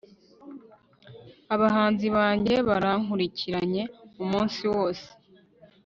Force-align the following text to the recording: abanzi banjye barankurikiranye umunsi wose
abanzi 1.55 2.07
banjye 2.15 2.55
barankurikiranye 2.67 3.83
umunsi 4.23 4.61
wose 4.73 5.07